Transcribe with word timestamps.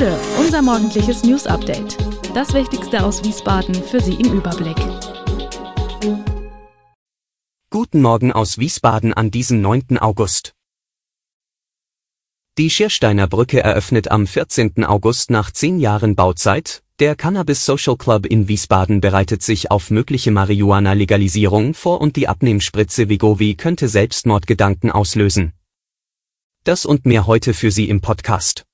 Bude, 0.00 0.18
unser 0.38 0.62
morgendliches 0.62 1.24
News 1.24 1.46
Update. 1.46 1.98
Das 2.34 2.54
Wichtigste 2.54 3.04
aus 3.04 3.22
Wiesbaden 3.22 3.74
für 3.74 4.00
Sie 4.00 4.14
im 4.14 4.32
Überblick. 4.32 4.78
Guten 7.68 8.00
Morgen 8.00 8.32
aus 8.32 8.56
Wiesbaden 8.56 9.12
an 9.12 9.30
diesem 9.30 9.60
9. 9.60 9.98
August. 9.98 10.54
Die 12.56 12.70
Schiersteiner 12.70 13.26
Brücke 13.26 13.62
eröffnet 13.62 14.10
am 14.10 14.26
14. 14.26 14.86
August 14.86 15.30
nach 15.30 15.50
zehn 15.50 15.78
Jahren 15.78 16.16
Bauzeit. 16.16 16.82
Der 16.98 17.14
Cannabis 17.14 17.66
Social 17.66 17.98
Club 17.98 18.24
in 18.24 18.48
Wiesbaden 18.48 19.02
bereitet 19.02 19.42
sich 19.42 19.70
auf 19.70 19.90
mögliche 19.90 20.30
Marihuana-Legalisierung 20.30 21.74
vor 21.74 22.00
und 22.00 22.16
die 22.16 22.26
Abnehmspritze 22.26 23.10
Vigovi 23.10 23.54
könnte 23.54 23.86
Selbstmordgedanken 23.86 24.90
auslösen. 24.90 25.52
Das 26.64 26.86
und 26.86 27.04
mehr 27.04 27.26
heute 27.26 27.52
für 27.52 27.70
Sie 27.70 27.90
im 27.90 28.00
Podcast. 28.00 28.64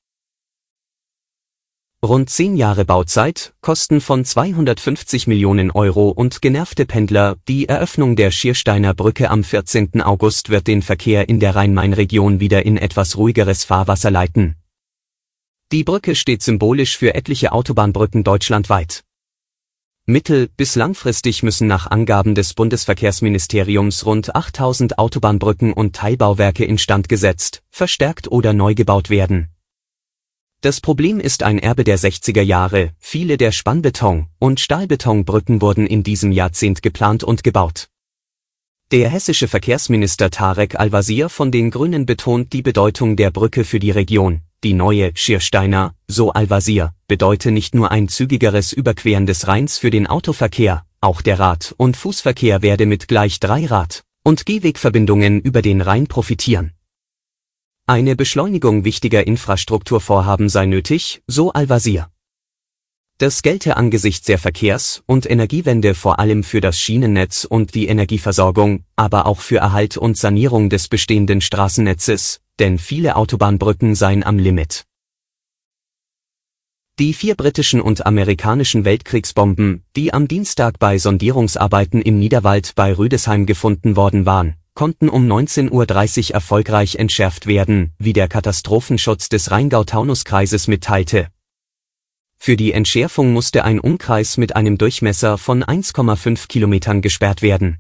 Rund 2.07 2.31
zehn 2.31 2.57
Jahre 2.57 2.85
Bauzeit, 2.85 3.53
Kosten 3.63 4.01
von 4.01 4.25
250 4.25 5.27
Millionen 5.27 5.73
Euro 5.73 6.11
und 6.11 6.41
genervte 6.41 6.87
Pendler. 6.87 7.37
Die 7.49 7.69
Eröffnung 7.69 8.15
der 8.15 8.31
Schiersteiner 8.31 8.95
Brücke 8.95 9.29
am 9.29 9.43
14. 9.43 10.03
August 10.03 10.49
wird 10.49 10.69
den 10.69 10.83
Verkehr 10.83 11.29
in 11.29 11.41
der 11.41 11.57
Rhein-Main-Region 11.57 12.39
wieder 12.39 12.65
in 12.65 12.77
etwas 12.77 13.17
ruhigeres 13.17 13.65
Fahrwasser 13.65 14.13
leiten. 14.13 14.55
Die 15.73 15.83
Brücke 15.83 16.15
steht 16.15 16.45
symbolisch 16.45 16.97
für 16.97 17.17
etliche 17.17 17.51
Autobahnbrücken 17.51 18.23
deutschlandweit. 18.23 19.03
Mittel- 20.05 20.49
bis 20.57 20.77
langfristig 20.77 21.43
müssen 21.43 21.67
nach 21.67 21.91
Angaben 21.91 22.37
des 22.37 22.55
Bundesverkehrsministeriums 22.55 24.07
rund 24.07 24.37
8000 24.37 25.01
Autobahnbrücken 25.01 25.73
und 25.73 25.97
Teilbauwerke 25.97 26.65
instand 26.65 27.09
gesetzt, 27.09 27.65
verstärkt 27.69 28.31
oder 28.31 28.53
neu 28.53 28.77
gebaut 28.77 29.11
werden. 29.11 29.56
Das 30.67 30.81
Problem 30.81 31.21
ist 31.21 31.45
ein 31.45 31.61
Erbe 31.61 31.85
der 31.85 31.97
60er 31.97 32.43
Jahre, 32.43 32.91
viele 32.99 33.37
der 33.37 33.53
Spannbeton- 33.53 34.27
und 34.41 34.59
Stahlbetonbrücken 34.59 35.63
wurden 35.63 35.87
in 35.87 36.03
diesem 36.03 36.33
Jahrzehnt 36.33 36.83
geplant 36.83 37.23
und 37.23 37.45
gebaut. 37.45 37.87
Der 38.91 39.09
hessische 39.09 39.47
Verkehrsminister 39.47 40.29
Tarek 40.29 40.75
Al-Wazir 40.75 41.29
von 41.29 41.53
den 41.53 41.71
Grünen 41.71 42.05
betont 42.05 42.53
die 42.53 42.63
Bedeutung 42.63 43.15
der 43.15 43.31
Brücke 43.31 43.63
für 43.63 43.79
die 43.79 43.93
Region, 43.93 44.41
die 44.65 44.73
neue 44.73 45.13
Schiersteiner, 45.15 45.95
so 46.09 46.33
Al-Wazir, 46.33 46.93
bedeute 47.07 47.53
nicht 47.53 47.77
nur 47.77 47.93
ein 47.93 48.09
zügigeres 48.09 48.73
Überqueren 48.73 49.27
des 49.27 49.47
Rheins 49.47 49.79
für 49.79 49.91
den 49.91 50.09
Autoverkehr, 50.09 50.85
auch 51.01 51.23
der 51.23 51.39
Rad- 51.39 51.77
und 51.77 51.97
Fußverkehr 51.97 52.63
werde 52.63 52.87
mit 52.87 53.07
gleich 53.07 53.39
drei 53.39 53.67
Rad- 53.67 54.03
und 54.25 54.47
Gehwegverbindungen 54.47 55.41
über 55.41 55.63
den 55.63 55.81
Rhein 55.81 56.09
profitieren. 56.09 56.73
Eine 57.89 58.17
Beschleunigung 58.17 58.83
wichtiger 58.83 59.29
Infrastrukturvorhaben 59.29 60.49
sei 60.49 60.67
nötig, 60.67 61.23
so 61.29 61.53
Al-Wazir. 61.53 62.11
Das 63.19 63.43
gelte 63.43 63.77
angesichts 63.77 64.27
der 64.27 64.41
Verkehrs- 64.41 65.05
und 65.07 65.31
Energiewende 65.31 65.95
vor 65.95 66.19
allem 66.19 66.43
für 66.43 66.61
das 66.61 66.81
Schienennetz 66.81 67.45
und 67.45 67.77
die 67.77 67.87
Energieversorgung, 67.87 68.85
aber 68.97 69.27
auch 69.27 69.39
für 69.39 69.59
Erhalt 69.59 69.97
und 69.97 70.19
Sanierung 70.19 70.69
des 70.69 70.89
bestehenden 70.89 71.41
Straßennetzes, 71.41 72.41
denn 72.59 72.81
viele 72.81 73.15
Autobahnbrücken 73.15 73.95
seien 73.95 74.25
am 74.25 74.41
Limit. 74.41 74.85
Die 76.99 77.15
vier 77.15 77.37
britischen 77.37 77.81
und 77.81 78.05
amerikanischen 78.05 78.85
Weltkriegsbomben, 78.85 79.85
die 79.95 80.13
am 80.13 80.27
Dienstag 80.27 80.81
bei 80.81 80.99
Sondierungsarbeiten 80.99 82.03
im 82.03 82.19
Niederwald 82.19 82.75
bei 82.75 82.93
Rüdesheim 82.93 83.47
gefunden 83.47 83.95
worden 83.95 84.27
waren, 84.27 84.57
konnten 84.77 85.09
um 85.09 85.27
19.30 85.27 86.29
Uhr 86.29 86.35
erfolgreich 86.35 86.95
entschärft 86.95 87.47
werden, 87.47 87.93
wie 87.99 88.13
der 88.13 88.29
Katastrophenschutz 88.29 89.29
des 89.29 89.51
Rheingau-Taunus-Kreises 89.51 90.69
mitteilte. 90.69 91.27
Für 92.39 92.57
die 92.57 92.71
Entschärfung 92.71 93.33
musste 93.33 93.65
ein 93.65 93.81
Umkreis 93.81 94.37
mit 94.37 94.55
einem 94.55 94.79
Durchmesser 94.79 95.39
von 95.39 95.65
1,5 95.65 96.47
Kilometern 96.47 97.03
gesperrt 97.03 97.43
werden. 97.43 97.79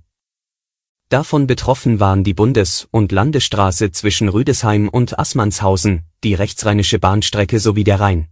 Davon 1.08 1.46
betroffen 1.46 2.00
waren 2.00 2.24
die 2.24 2.34
Bundes- 2.34 2.88
und 2.90 3.12
Landesstraße 3.12 3.92
zwischen 3.92 4.28
Rüdesheim 4.28 4.88
und 4.88 5.16
Assmannshausen, 5.20 6.02
die 6.24 6.34
rechtsrheinische 6.34 6.98
Bahnstrecke 6.98 7.60
sowie 7.60 7.84
der 7.84 8.00
Rhein. 8.00 8.26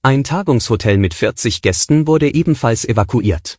Ein 0.00 0.24
Tagungshotel 0.24 0.96
mit 0.96 1.12
40 1.12 1.60
Gästen 1.60 2.06
wurde 2.06 2.32
ebenfalls 2.32 2.86
evakuiert. 2.86 3.58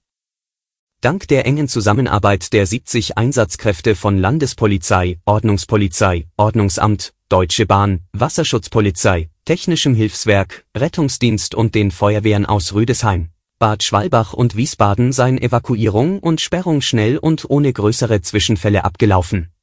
Dank 1.02 1.30
der 1.30 1.46
engen 1.46 1.70
Zusammenarbeit 1.70 2.52
der 2.52 2.66
70 2.66 3.18
Einsatzkräfte 3.18 3.96
von 3.96 4.18
Landespolizei, 4.18 5.18
Ordnungspolizei, 5.26 6.28
Ordnungsamt, 6.36 7.14
Deutsche 7.30 7.66
Bahn, 7.66 8.02
Wasserschutzpolizei, 8.12 9.30
Technischem 9.46 9.96
Hilfswerk, 9.96 10.66
Rettungsdienst 10.76 11.56
und 11.56 11.74
den 11.74 11.92
Feuerwehren 11.92 12.46
aus 12.46 12.74
Rüdesheim, 12.74 13.30
Bad 13.60 13.84
Schwalbach 13.84 14.34
und 14.34 14.58
Wiesbaden 14.58 15.14
seien 15.14 15.42
Evakuierung 15.42 16.20
und 16.20 16.42
Sperrung 16.42 16.82
schnell 16.82 17.18
und 17.18 17.50
ohne 17.50 17.72
größere 17.72 18.22
Zwischenfälle 18.22 18.84
abgelaufen. 18.84 19.54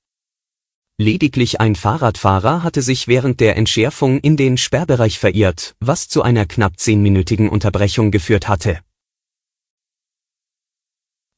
Lediglich 0.96 1.60
ein 1.60 1.74
Fahrradfahrer 1.74 2.62
hatte 2.62 2.80
sich 2.80 3.08
während 3.08 3.40
der 3.40 3.58
Entschärfung 3.58 4.20
in 4.20 4.38
den 4.38 4.56
Sperrbereich 4.56 5.18
verirrt, 5.18 5.74
was 5.80 6.08
zu 6.08 6.22
einer 6.22 6.46
knapp 6.46 6.78
zehnminütigen 6.78 7.50
Unterbrechung 7.50 8.10
geführt 8.10 8.48
hatte. 8.48 8.80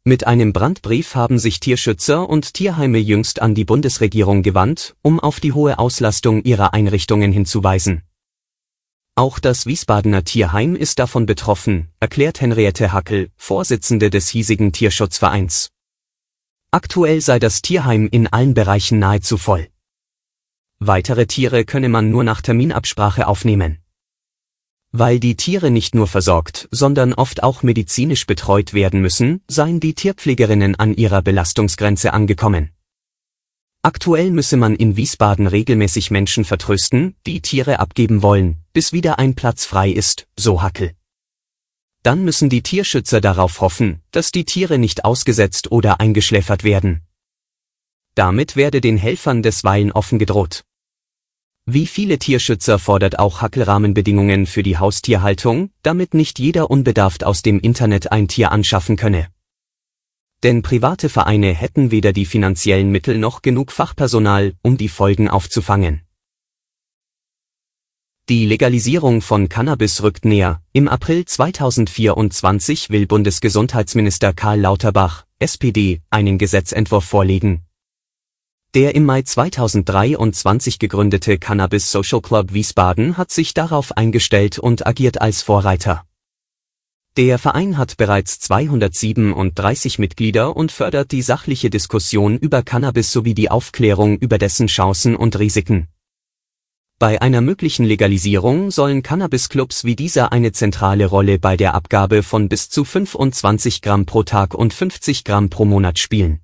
Mit 0.08 0.26
einem 0.26 0.54
Brandbrief 0.54 1.14
haben 1.16 1.38
sich 1.38 1.60
Tierschützer 1.60 2.30
und 2.30 2.54
Tierheime 2.54 2.96
jüngst 2.96 3.42
an 3.42 3.54
die 3.54 3.66
Bundesregierung 3.66 4.42
gewandt, 4.42 4.96
um 5.02 5.20
auf 5.20 5.38
die 5.38 5.52
hohe 5.52 5.78
Auslastung 5.78 6.44
ihrer 6.44 6.72
Einrichtungen 6.72 7.30
hinzuweisen. 7.30 8.04
Auch 9.16 9.38
das 9.38 9.66
Wiesbadener 9.66 10.24
Tierheim 10.24 10.76
ist 10.76 10.98
davon 10.98 11.26
betroffen, 11.26 11.88
erklärt 12.00 12.40
Henriette 12.40 12.90
Hackel, 12.94 13.28
Vorsitzende 13.36 14.08
des 14.08 14.30
hiesigen 14.30 14.72
Tierschutzvereins. 14.72 15.68
Aktuell 16.70 17.20
sei 17.20 17.38
das 17.38 17.60
Tierheim 17.60 18.08
in 18.10 18.28
allen 18.28 18.54
Bereichen 18.54 18.98
nahezu 18.98 19.36
voll. 19.36 19.68
Weitere 20.78 21.26
Tiere 21.26 21.66
könne 21.66 21.90
man 21.90 22.10
nur 22.10 22.24
nach 22.24 22.40
Terminabsprache 22.40 23.26
aufnehmen. 23.26 23.80
Weil 24.92 25.20
die 25.20 25.36
Tiere 25.36 25.70
nicht 25.70 25.94
nur 25.94 26.06
versorgt, 26.06 26.68
sondern 26.70 27.12
oft 27.12 27.42
auch 27.42 27.62
medizinisch 27.62 28.26
betreut 28.26 28.72
werden 28.72 29.00
müssen, 29.00 29.42
seien 29.46 29.80
die 29.80 29.94
Tierpflegerinnen 29.94 30.76
an 30.76 30.94
ihrer 30.94 31.20
Belastungsgrenze 31.20 32.14
angekommen. 32.14 32.70
Aktuell 33.82 34.30
müsse 34.30 34.56
man 34.56 34.74
in 34.74 34.96
Wiesbaden 34.96 35.46
regelmäßig 35.46 36.10
Menschen 36.10 36.44
vertrösten, 36.44 37.14
die 37.26 37.40
Tiere 37.42 37.78
abgeben 37.78 38.22
wollen, 38.22 38.64
bis 38.72 38.92
wieder 38.92 39.18
ein 39.18 39.34
Platz 39.34 39.64
frei 39.66 39.90
ist, 39.90 40.26
so 40.36 40.62
Hackel. 40.62 40.92
Dann 42.02 42.24
müssen 42.24 42.48
die 42.48 42.62
Tierschützer 42.62 43.20
darauf 43.20 43.60
hoffen, 43.60 44.02
dass 44.10 44.32
die 44.32 44.44
Tiere 44.44 44.78
nicht 44.78 45.04
ausgesetzt 45.04 45.70
oder 45.70 46.00
eingeschläfert 46.00 46.64
werden. 46.64 47.02
Damit 48.14 48.56
werde 48.56 48.80
den 48.80 48.96
Helfern 48.96 49.42
desweilen 49.42 49.92
offen 49.92 50.18
gedroht. 50.18 50.64
Wie 51.70 51.86
viele 51.86 52.18
Tierschützer 52.18 52.78
fordert 52.78 53.18
auch 53.18 53.42
Hackel 53.42 53.64
Rahmenbedingungen 53.64 54.46
für 54.46 54.62
die 54.62 54.78
Haustierhaltung, 54.78 55.68
damit 55.82 56.14
nicht 56.14 56.38
jeder 56.38 56.70
unbedarft 56.70 57.24
aus 57.24 57.42
dem 57.42 57.60
Internet 57.60 58.10
ein 58.10 58.26
Tier 58.26 58.52
anschaffen 58.52 58.96
könne. 58.96 59.28
Denn 60.42 60.62
private 60.62 61.10
Vereine 61.10 61.52
hätten 61.52 61.90
weder 61.90 62.14
die 62.14 62.24
finanziellen 62.24 62.90
Mittel 62.90 63.18
noch 63.18 63.42
genug 63.42 63.70
Fachpersonal, 63.70 64.54
um 64.62 64.78
die 64.78 64.88
Folgen 64.88 65.28
aufzufangen. 65.28 66.00
Die 68.30 68.46
Legalisierung 68.46 69.20
von 69.20 69.50
Cannabis 69.50 70.02
rückt 70.02 70.24
näher. 70.24 70.62
Im 70.72 70.88
April 70.88 71.26
2024 71.26 72.88
will 72.88 73.06
Bundesgesundheitsminister 73.06 74.32
Karl 74.32 74.60
Lauterbach, 74.60 75.26
SPD, 75.38 76.00
einen 76.08 76.38
Gesetzentwurf 76.38 77.04
vorlegen. 77.04 77.67
Der 78.74 78.94
im 78.94 79.06
Mai 79.06 79.22
2023 79.22 80.78
gegründete 80.78 81.38
Cannabis 81.38 81.90
Social 81.90 82.20
Club 82.20 82.52
Wiesbaden 82.52 83.16
hat 83.16 83.30
sich 83.30 83.54
darauf 83.54 83.96
eingestellt 83.96 84.58
und 84.58 84.86
agiert 84.86 85.22
als 85.22 85.40
Vorreiter. 85.40 86.04
Der 87.16 87.38
Verein 87.38 87.78
hat 87.78 87.96
bereits 87.96 88.40
237 88.40 89.98
Mitglieder 89.98 90.54
und 90.54 90.70
fördert 90.70 91.12
die 91.12 91.22
sachliche 91.22 91.70
Diskussion 91.70 92.36
über 92.36 92.62
Cannabis 92.62 93.10
sowie 93.10 93.32
die 93.32 93.50
Aufklärung 93.50 94.18
über 94.18 94.36
dessen 94.36 94.66
Chancen 94.66 95.16
und 95.16 95.38
Risiken. 95.38 95.88
Bei 96.98 97.22
einer 97.22 97.40
möglichen 97.40 97.86
Legalisierung 97.86 98.70
sollen 98.70 99.02
Cannabisclubs 99.02 99.84
wie 99.84 99.96
dieser 99.96 100.30
eine 100.30 100.52
zentrale 100.52 101.06
Rolle 101.06 101.38
bei 101.38 101.56
der 101.56 101.72
Abgabe 101.72 102.22
von 102.22 102.50
bis 102.50 102.68
zu 102.68 102.84
25 102.84 103.80
Gramm 103.80 104.04
pro 104.04 104.24
Tag 104.24 104.54
und 104.54 104.74
50 104.74 105.24
Gramm 105.24 105.48
pro 105.48 105.64
Monat 105.64 105.98
spielen. 105.98 106.40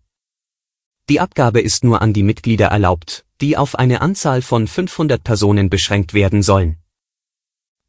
Die 1.11 1.21
Abgabe 1.21 1.61
ist 1.61 1.85
nur 1.85 2.01
an 2.01 2.15
die 2.15 2.23
Mitglieder 2.23 2.69
erlaubt, 2.69 3.27
die 3.43 3.59
auf 3.59 3.79
eine 3.79 4.01
Anzahl 4.01 4.41
von 4.41 4.67
500 4.67 5.23
Personen 5.23 5.69
beschränkt 5.69 6.15
werden 6.15 6.43
sollen. 6.43 6.79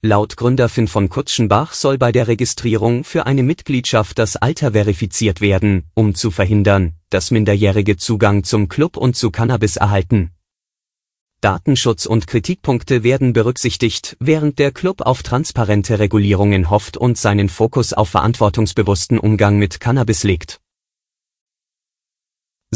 Laut 0.01 0.35
Gründer 0.35 0.67
Finn 0.67 0.89
von 0.89 1.07
Kutschenbach 1.07 1.73
soll 1.73 1.97
bei 1.97 2.11
der 2.11 2.27
Registrierung 2.27 3.05
für 3.05 3.25
eine 3.25 3.41
Mitgliedschaft 3.41 4.19
das 4.19 4.35
Alter 4.35 4.73
verifiziert 4.73 5.39
werden, 5.39 5.85
um 5.93 6.13
zu 6.13 6.29
verhindern, 6.29 6.95
dass 7.09 7.31
Minderjährige 7.31 7.95
Zugang 7.95 8.43
zum 8.43 8.67
Club 8.67 8.97
und 8.97 9.15
zu 9.15 9.31
Cannabis 9.31 9.77
erhalten. 9.77 10.31
Datenschutz 11.39 12.05
und 12.05 12.27
Kritikpunkte 12.27 13.03
werden 13.03 13.31
berücksichtigt, 13.31 14.17
während 14.19 14.59
der 14.59 14.71
Club 14.71 15.01
auf 15.01 15.23
transparente 15.23 15.99
Regulierungen 15.99 16.69
hofft 16.69 16.97
und 16.97 17.17
seinen 17.17 17.47
Fokus 17.47 17.93
auf 17.93 18.09
verantwortungsbewussten 18.09 19.19
Umgang 19.19 19.57
mit 19.57 19.79
Cannabis 19.79 20.23
legt. 20.23 20.59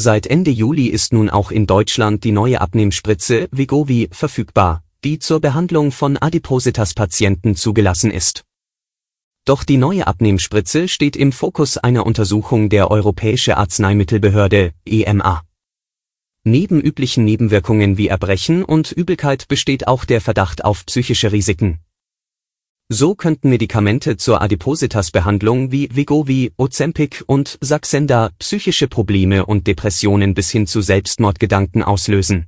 Seit 0.02 0.28
Ende 0.28 0.50
Juli 0.50 0.88
ist 0.88 1.12
nun 1.12 1.30
auch 1.30 1.52
in 1.52 1.68
Deutschland 1.68 2.24
die 2.24 2.32
neue 2.32 2.62
Abnehmspritze 2.62 3.50
Vigovi 3.52 4.08
verfügbar, 4.14 4.82
die 5.04 5.20
zur 5.20 5.42
Behandlung 5.42 5.92
von 5.92 6.16
Adipositas-Patienten 6.16 7.58
zugelassen 7.58 8.10
ist. 8.10 8.46
Doch 9.44 9.66
die 9.66 9.76
neue 9.76 10.08
Abnehmspritze 10.08 10.88
steht 10.88 11.18
im 11.18 11.34
Fokus 11.34 11.78
einer 11.78 12.06
Untersuchung 12.06 12.70
der 12.70 12.90
Europäische 12.90 13.58
Arzneimittelbehörde 13.58 14.72
EMA. 14.86 15.44
Neben 16.46 16.80
üblichen 16.80 17.26
Nebenwirkungen 17.26 17.98
wie 17.98 18.08
Erbrechen 18.08 18.64
und 18.64 18.94
Übelkeit 18.94 19.50
besteht 19.50 19.90
auch 19.90 20.06
der 20.06 20.22
Verdacht 20.22 20.64
auf 20.64 20.86
psychische 20.86 21.34
Risiken. 21.34 21.80
So 22.92 23.14
könnten 23.14 23.52
Medikamente 23.52 24.18
zur 24.18 24.42
Adipositas-Behandlung 24.42 25.72
wie 25.72 25.96
Wegovy, 25.96 26.54
Ozempic 26.58 27.24
und 27.28 27.60
Saxenda 27.62 28.32
psychische 28.40 28.88
Probleme 28.88 29.46
und 29.46 29.68
Depressionen 29.68 30.34
bis 30.34 30.50
hin 30.50 30.66
zu 30.66 30.82
Selbstmordgedanken 30.82 31.84
auslösen. 31.84 32.48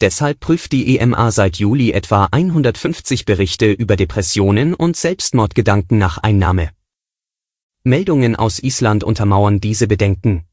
Deshalb 0.00 0.40
prüft 0.40 0.72
die 0.72 0.96
EMA 0.96 1.30
seit 1.30 1.56
Juli 1.56 1.92
etwa 1.92 2.28
150 2.30 3.26
Berichte 3.26 3.70
über 3.70 3.96
Depressionen 3.96 4.72
und 4.72 4.96
Selbstmordgedanken 4.96 5.98
nach 5.98 6.16
Einnahme. 6.16 6.70
Meldungen 7.84 8.34
aus 8.34 8.58
Island 8.60 9.04
untermauern 9.04 9.60
diese 9.60 9.88
Bedenken. 9.88 10.44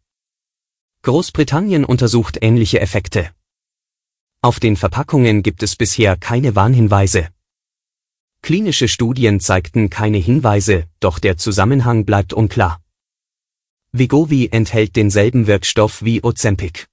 Großbritannien 1.04 1.86
untersucht 1.86 2.40
ähnliche 2.42 2.82
Effekte. 2.82 3.30
Auf 4.42 4.60
den 4.60 4.76
Verpackungen 4.76 5.44
gibt 5.44 5.64
es 5.64 5.78
bisher 5.78 6.18
keine 6.18 6.56
Warnhinweise. 6.56 7.30
Klinische 8.46 8.88
Studien 8.88 9.40
zeigten 9.40 9.90
keine 9.90 10.20
Hinweise, 10.20 10.86
doch 11.00 11.18
der 11.18 11.36
Zusammenhang 11.36 12.06
bleibt 12.06 12.32
unklar. 12.32 12.80
Vigovi 13.92 14.50
enthält 14.52 14.96
denselben 14.96 15.48
Wirkstoff 15.48 16.04
wie 16.04 16.24
Ozempic. 16.24 16.86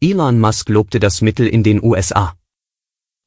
Elon 0.00 0.40
Musk 0.40 0.68
lobte 0.68 0.98
das 0.98 1.20
Mittel 1.20 1.46
in 1.46 1.62
den 1.62 1.80
USA. 1.80 2.36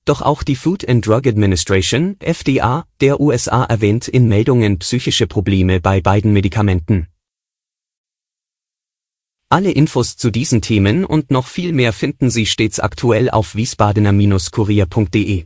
Doch 0.04 0.22
auch 0.22 0.44
die 0.44 0.58
Food 0.58 0.86
and 0.90 1.08
Drug 1.08 1.26
Administration, 1.26 2.18
FDA, 2.20 2.86
der 3.00 3.22
USA 3.22 3.64
erwähnt 3.64 4.10
in 4.10 4.28
Meldungen 4.28 4.78
psychische 4.80 5.26
Probleme 5.26 5.80
bei 5.80 6.02
beiden 6.02 6.34
Medikamenten. 6.34 7.08
Alle 9.48 9.72
Infos 9.72 10.18
zu 10.18 10.32
diesen 10.32 10.62
Themen 10.62 11.06
und 11.06 11.32
noch 11.32 11.48
viel 11.48 11.72
mehr 11.72 11.94
finden 11.94 12.30
Sie 12.30 12.46
stets 12.46 12.82
aktuell 12.82 13.30
auf 13.30 13.56
wiesbadener-kurier.de. 13.56 15.46